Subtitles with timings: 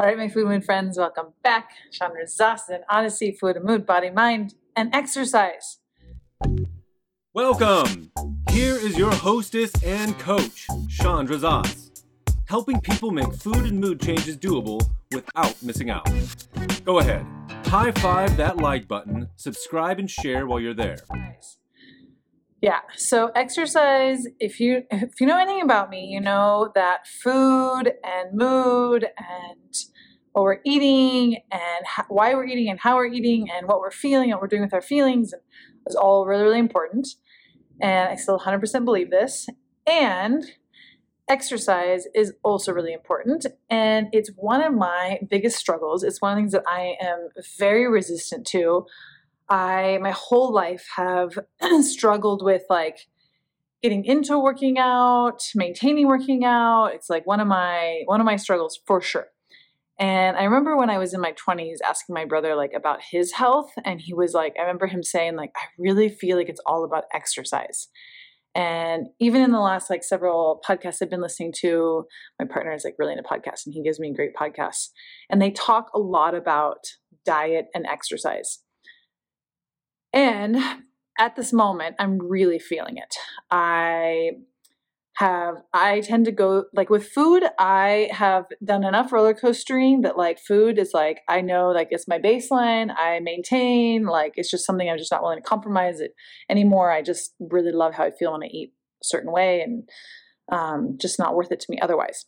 [0.00, 1.72] All right, my food mood friends, welcome back.
[1.92, 5.76] Chandra Zasin, Odyssey, Food and Mood, Body, Mind, and Exercise.
[7.34, 8.10] Welcome!
[8.50, 11.90] Here is your hostess and coach, Chandra Zas,
[12.46, 14.80] helping people make food and mood changes doable
[15.12, 16.10] without missing out.
[16.86, 17.26] Go ahead,
[17.66, 21.00] high five that like button, subscribe, and share while you're there.
[22.62, 27.92] Yeah, so exercise, if you if you know anything about me, you know that food
[28.04, 29.74] and mood and
[30.32, 33.90] what we're eating and how, why we're eating and how we're eating and what we're
[33.90, 35.32] feeling and what we're doing with our feelings
[35.86, 37.08] is all really really important.
[37.80, 39.48] And I still 100% believe this.
[39.86, 40.44] And
[41.30, 46.02] exercise is also really important and it's one of my biggest struggles.
[46.02, 48.84] It's one of the things that I am very resistant to
[49.50, 51.36] I my whole life have
[51.82, 53.08] struggled with like
[53.82, 56.92] getting into working out, maintaining working out.
[56.94, 59.26] It's like one of my one of my struggles for sure.
[59.98, 63.32] And I remember when I was in my 20s asking my brother like about his
[63.32, 66.62] health and he was like I remember him saying like I really feel like it's
[66.64, 67.88] all about exercise.
[68.54, 72.04] And even in the last like several podcasts I've been listening to,
[72.38, 74.88] my partner is like really into podcasts and he gives me great podcasts.
[75.28, 76.78] And they talk a lot about
[77.24, 78.60] diet and exercise.
[80.12, 80.56] And
[81.18, 83.14] at this moment, I'm really feeling it.
[83.50, 84.32] I
[85.16, 90.16] have, I tend to go, like with food, I have done enough roller coastering that
[90.16, 94.64] like food is like, I know like it's my baseline, I maintain, like it's just
[94.64, 96.14] something I'm just not willing to compromise it
[96.48, 96.90] anymore.
[96.90, 99.88] I just really love how I feel when I eat a certain way and
[100.50, 102.24] um, just not worth it to me otherwise.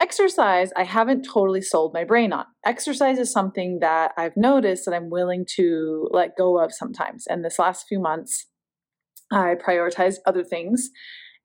[0.00, 2.44] Exercise, I haven't totally sold my brain on.
[2.64, 7.24] Exercise is something that I've noticed that I'm willing to let go of sometimes.
[7.28, 8.46] And this last few months,
[9.32, 10.90] I prioritized other things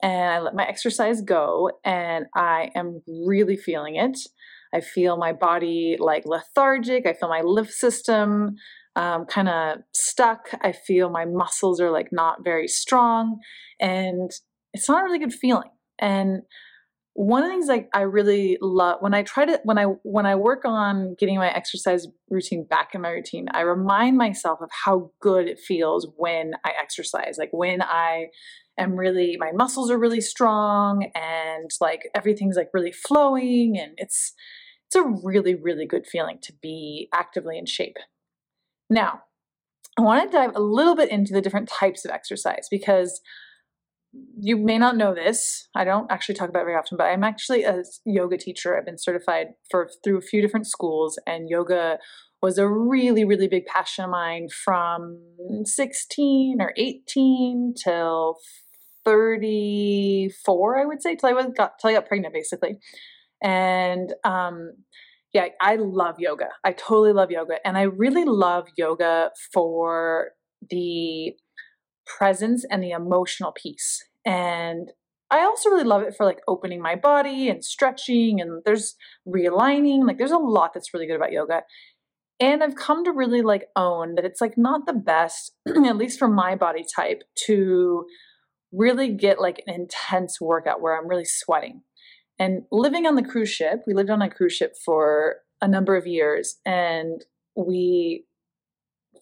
[0.04, 4.20] and I let my exercise go, and I am really feeling it.
[4.74, 8.56] I feel my body like lethargic, I feel my lymph system
[8.96, 10.50] um, kind of stuck.
[10.62, 13.40] I feel my muscles are like not very strong,
[13.80, 14.30] and
[14.74, 15.70] it's not a really good feeling.
[16.00, 16.42] And
[17.16, 20.26] one of the things like I really love when I try to when I when
[20.26, 24.70] I work on getting my exercise routine back in my routine, I remind myself of
[24.86, 27.36] how good it feels when I exercise.
[27.38, 28.28] Like when I
[28.80, 34.34] am really my muscles are really strong and like everything's like really flowing and it's
[34.88, 37.98] it's a really really good feeling to be actively in shape.
[38.90, 39.22] Now,
[40.00, 43.22] I want to dive a little bit into the different types of exercise because
[44.40, 45.68] you may not know this.
[45.76, 48.78] I don't actually talk about it very often, but I'm actually a yoga teacher.
[48.78, 51.98] I've been certified for through a few different schools, and yoga
[52.42, 55.20] was a really, really big passion of mine from
[55.64, 58.36] 16 or 18 till
[59.06, 62.78] 34, I would say, till I was got till I got pregnant, basically.
[63.42, 64.74] And um,
[65.34, 66.50] yeah, I love yoga.
[66.64, 70.32] I totally love yoga, and I really love yoga for
[70.70, 71.34] the
[72.06, 74.04] presence and the emotional piece.
[74.26, 74.92] And
[75.30, 78.96] I also really love it for like opening my body and stretching and there's
[79.28, 80.06] realigning.
[80.06, 81.64] Like there's a lot that's really good about yoga.
[82.40, 86.20] And I've come to really like own that it's like not the best, at least
[86.20, 88.06] for my body type, to
[88.72, 91.82] really get like an intense workout where I'm really sweating.
[92.40, 95.96] And living on the cruise ship, we lived on a cruise ship for a number
[95.96, 97.24] of years and
[97.56, 98.26] we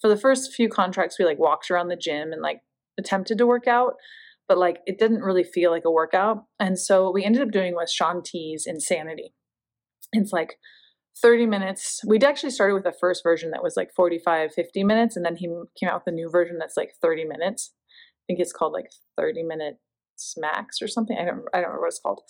[0.01, 2.61] for the first few contracts we like walked around the gym and like
[3.01, 3.93] attempted to work out,
[4.47, 6.45] but like it didn't really feel like a workout.
[6.59, 9.33] And so what we ended up doing was Shaun T's Insanity.
[10.13, 10.57] It's like
[11.21, 12.01] 30 minutes.
[12.05, 15.35] We'd actually started with the first version that was like 45, 50 minutes, and then
[15.35, 15.47] he
[15.79, 17.73] came out with a new version that's like 30 minutes.
[17.79, 19.77] I think it's called like 30 minute
[20.15, 21.17] smacks or something.
[21.19, 22.21] I don't I don't remember what it's called.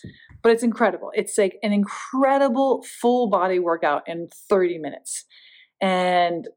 [0.42, 1.12] But it's incredible.
[1.14, 5.26] It's like an incredible full body workout in 30 minutes.
[5.82, 6.48] And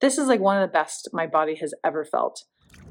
[0.00, 2.44] this is like one of the best my body has ever felt.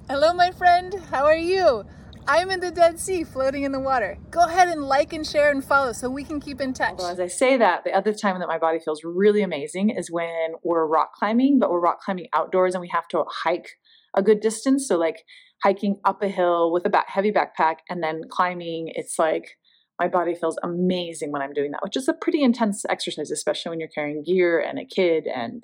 [0.09, 0.93] Hello, my friend.
[1.09, 1.85] How are you?
[2.27, 4.17] I'm in the Dead Sea floating in the water.
[4.29, 6.95] Go ahead and like and share and follow so we can keep in touch.
[6.97, 10.11] Well, as I say that, the other time that my body feels really amazing is
[10.11, 13.69] when we're rock climbing, but we're rock climbing outdoors and we have to hike
[14.15, 14.87] a good distance.
[14.87, 15.23] So, like
[15.63, 19.57] hiking up a hill with a back, heavy backpack and then climbing, it's like
[19.99, 23.69] my body feels amazing when I'm doing that, which is a pretty intense exercise, especially
[23.69, 25.27] when you're carrying gear and a kid.
[25.27, 25.63] And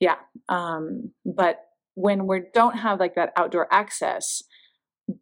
[0.00, 0.16] yeah,
[0.48, 1.65] um, but
[1.96, 4.42] when we don't have like that outdoor access,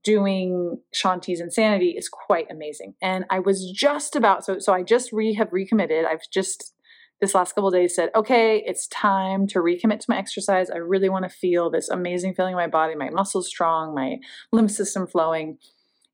[0.02, 2.94] doing Shaun T's Insanity is quite amazing.
[3.00, 6.04] And I was just about so so I just re have recommitted.
[6.04, 6.72] I've just
[7.20, 10.68] this last couple days said, okay, it's time to recommit to my exercise.
[10.68, 14.16] I really want to feel this amazing feeling in my body, my muscles strong, my
[14.52, 15.58] lymph system flowing.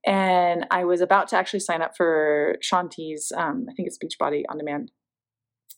[0.07, 3.99] And I was about to actually sign up for Shaun T's, um, I think it's
[3.99, 4.93] Beachbody on Demand.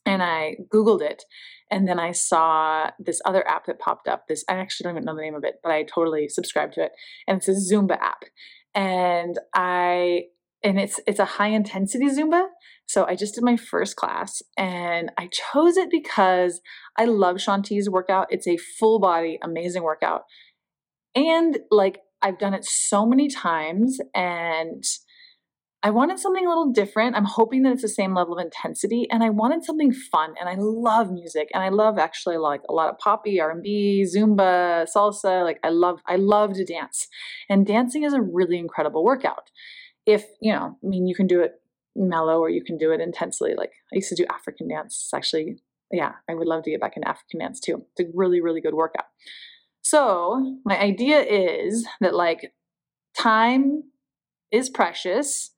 [0.05, 1.25] And I Googled it.
[1.71, 4.25] And then I saw this other app that popped up.
[4.29, 6.85] This I actually don't even know the name of it, but I totally subscribed to
[6.85, 6.93] it.
[7.27, 8.25] And it's a Zumba app.
[8.75, 10.25] And I
[10.63, 12.47] and it's it's a high intensity Zumba.
[12.87, 16.61] So I just did my first class and I chose it because
[16.99, 18.27] I love Shaun T's workout.
[18.31, 20.25] It's a full body, amazing workout.
[21.15, 24.85] And like I've done it so many times and
[25.85, 27.17] I wanted something a little different.
[27.17, 30.49] I'm hoping that it's the same level of intensity and I wanted something fun and
[30.49, 35.43] I love music and I love actually like a lot of poppy, R&B, Zumba, salsa,
[35.43, 37.09] like I love I love to dance.
[37.49, 39.51] And dancing is a really incredible workout.
[40.07, 41.55] If, you know, I mean you can do it
[41.97, 43.55] mellow or you can do it intensely.
[43.57, 44.95] Like I used to do African dance.
[45.07, 45.57] It's actually
[45.91, 47.85] yeah, I would love to get back into African dance too.
[47.97, 49.07] It's a really really good workout.
[49.85, 52.53] So, my idea is that like
[53.19, 53.83] time
[54.53, 55.51] is precious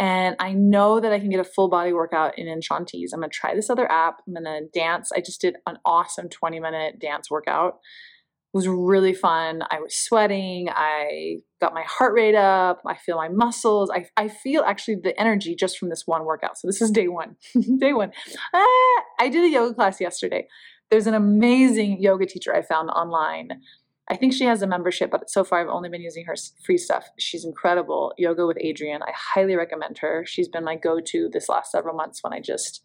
[0.00, 3.12] and I know that I can get a full body workout in Shaun T's.
[3.12, 4.22] I'm gonna try this other app.
[4.26, 5.12] I'm gonna dance.
[5.14, 7.74] I just did an awesome 20 minute dance workout.
[7.74, 9.62] It was really fun.
[9.70, 10.70] I was sweating.
[10.70, 12.80] I got my heart rate up.
[12.86, 13.90] I feel my muscles.
[13.90, 16.58] I, I feel actually the energy just from this one workout.
[16.58, 17.36] So this is day one.
[17.78, 18.10] day one.
[18.54, 20.48] Ah, I did a yoga class yesterday.
[20.90, 23.60] There's an amazing yoga teacher I found online
[24.10, 26.34] I think she has a membership, but so far I've only been using her
[26.64, 27.08] free stuff.
[27.16, 28.12] She's incredible.
[28.18, 29.02] Yoga with Adriene.
[29.02, 30.24] I highly recommend her.
[30.26, 32.82] She's been my go to this last several months when I just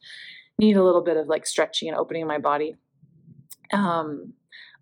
[0.59, 2.75] need a little bit of like stretching and opening my body.
[3.73, 4.33] Um,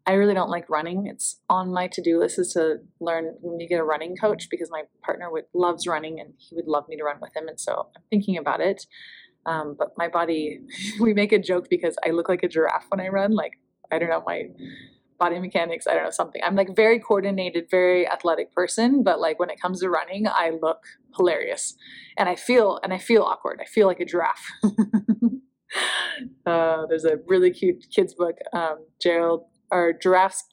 [0.06, 1.08] I really don't like running.
[1.08, 4.70] It's on my to do list is to learn you get a running coach because
[4.70, 7.48] my partner would, loves running and he would love me to run with him.
[7.48, 8.86] And so I'm thinking about it.
[9.46, 10.60] Um, but my body,
[11.00, 13.34] we make a joke because I look like a giraffe when I run.
[13.34, 13.54] Like,
[13.94, 14.50] I don't know, my
[15.20, 16.42] body mechanics, I don't know, something.
[16.44, 20.52] I'm like very coordinated, very athletic person, but like when it comes to running, I
[20.62, 20.84] look
[21.16, 21.76] hilarious.
[22.18, 23.60] And I feel and I feel awkward.
[23.62, 24.52] I feel like a giraffe.
[26.46, 30.44] uh, there's a really cute kids book, um, Gerald or giraffes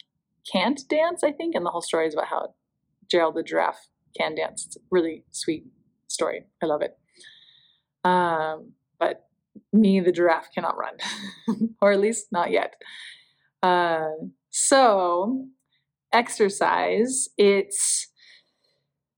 [0.51, 2.55] can't dance, I think, and the whole story is about how
[3.11, 4.67] Gerald the giraffe can dance.
[4.67, 5.65] It's a really sweet
[6.09, 6.45] story.
[6.62, 6.97] I love it.
[8.05, 9.27] Um, but
[9.73, 10.95] me, the giraffe, cannot run,
[11.83, 12.75] or at least not yet.
[13.62, 14.09] Uh,
[14.50, 15.47] so,
[16.12, 18.08] exercise, it's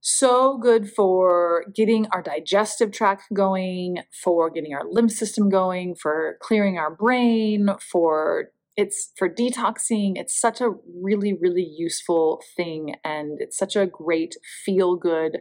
[0.00, 6.38] so good for getting our digestive tract going, for getting our lymph system going, for
[6.42, 10.14] clearing our brain, for it's for detoxing.
[10.16, 10.70] It's such a
[11.00, 12.94] really, really useful thing.
[13.04, 14.34] And it's such a great
[14.64, 15.38] feel good.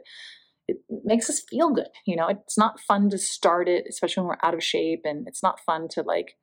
[0.68, 1.88] It makes us feel good.
[2.06, 5.02] You know, it's not fun to start it, especially when we're out of shape.
[5.06, 6.38] And it's not fun to like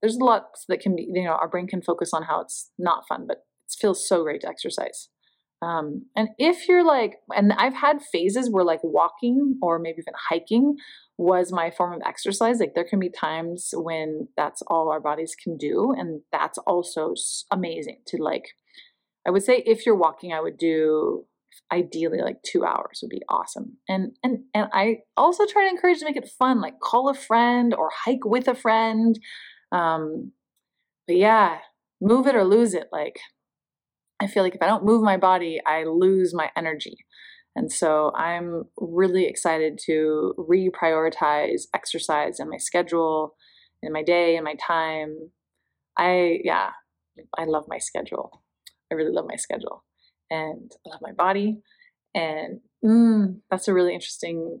[0.00, 3.04] there's lots that can be, you know, our brain can focus on how it's not
[3.08, 5.08] fun, but it feels so great to exercise.
[5.62, 10.14] Um, and if you're like, and I've had phases where like walking or maybe even
[10.28, 10.76] hiking
[11.18, 12.60] was my form of exercise.
[12.60, 15.94] Like there can be times when that's all our bodies can do.
[15.96, 17.14] And that's also
[17.50, 18.44] amazing to like,
[19.26, 21.24] I would say if you're walking, I would do
[21.72, 23.78] ideally like two hours would be awesome.
[23.88, 27.14] And and and I also try to encourage to make it fun, like call a
[27.14, 29.18] friend or hike with a friend.
[29.72, 30.32] Um,
[31.06, 31.58] but yeah,
[32.00, 32.88] move it or lose it.
[32.92, 33.18] Like,
[34.20, 36.96] I feel like if I don't move my body, I lose my energy.
[37.54, 43.34] And so I'm really excited to reprioritize exercise in my schedule,
[43.82, 45.30] in my day, in my time.
[45.98, 46.70] I, yeah,
[47.38, 48.42] I love my schedule.
[48.92, 49.84] I really love my schedule.
[50.30, 51.58] And I love my body.
[52.14, 54.60] And mm, that's a really interesting,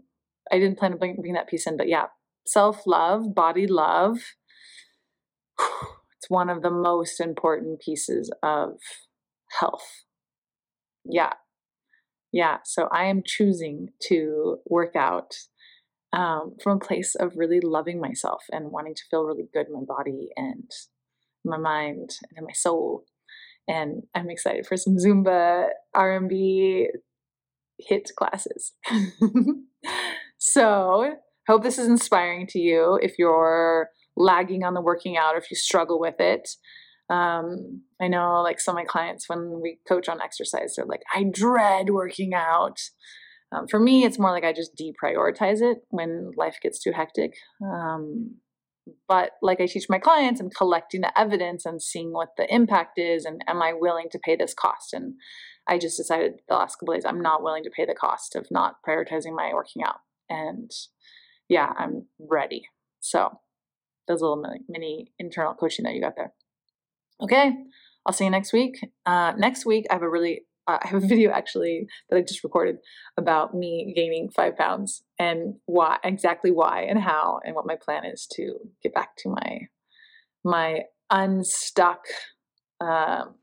[0.50, 2.06] I didn't plan to bring, bring that piece in, but yeah,
[2.46, 4.18] self love, body love,
[5.58, 8.78] it's one of the most important pieces of
[9.60, 10.04] health.
[11.04, 11.32] Yeah.
[12.32, 12.58] Yeah.
[12.64, 15.34] So I am choosing to work out
[16.12, 19.74] um, from a place of really loving myself and wanting to feel really good in
[19.74, 20.70] my body and
[21.44, 23.04] my mind and my soul.
[23.68, 26.88] And I'm excited for some Zumba R&B
[27.90, 28.72] HIIT classes.
[30.38, 31.14] so
[31.48, 35.50] hope this is inspiring to you if you're lagging on the working out or if
[35.50, 36.48] you struggle with it.
[37.08, 41.02] Um, I know like some of my clients when we coach on exercise, they're like,
[41.14, 42.80] I dread working out.
[43.52, 47.34] Um, for me, it's more like I just deprioritize it when life gets too hectic.
[47.62, 48.36] Um,
[49.08, 52.98] but like I teach my clients, I'm collecting the evidence and seeing what the impact
[52.98, 54.92] is, and am I willing to pay this cost?
[54.92, 55.14] And
[55.68, 58.46] I just decided the last couple days I'm not willing to pay the cost of
[58.50, 60.00] not prioritizing my working out.
[60.28, 60.70] And
[61.48, 62.68] yeah, I'm ready.
[63.00, 63.38] So
[64.08, 66.32] those little mini, internal coaching that you got there.
[67.20, 67.52] Okay,
[68.04, 68.78] I'll see you next week.
[69.04, 72.42] Uh, next week, I have a really I have a video actually that I just
[72.42, 72.78] recorded
[73.16, 78.04] about me gaining five pounds and why, exactly why and how, and what my plan
[78.04, 79.60] is to get back to my
[80.44, 82.00] my unstuck
[82.80, 83.34] um,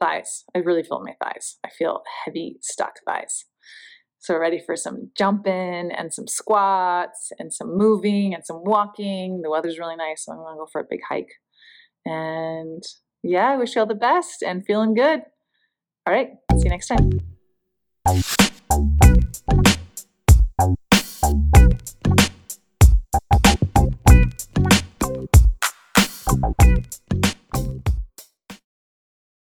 [0.00, 0.44] thighs.
[0.54, 1.58] I really feel my thighs.
[1.64, 3.44] I feel heavy, stuck thighs.
[4.20, 9.40] So we're ready for some jumping and some squats and some moving and some walking.
[9.42, 11.32] The weather's really nice, so I'm gonna go for a big hike.
[12.04, 12.82] And
[13.22, 15.22] yeah, I wish you all the best and feeling good.
[16.06, 17.39] All right, see you next time.